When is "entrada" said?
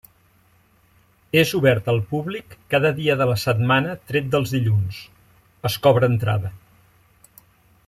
6.15-6.53